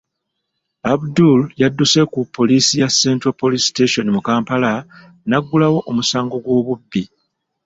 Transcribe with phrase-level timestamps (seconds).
[0.93, 4.71] Abdul yadduse ku Poliisi ya Central Police Station mu Kampala
[5.29, 7.03] n'aggulawo omusango gw'obubbi.